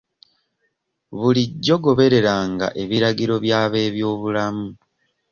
[1.17, 4.67] Bulijjo gobereranga ebiragiro by'ab'ebyobulamu.